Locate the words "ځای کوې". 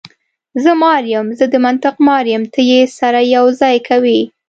3.61-4.21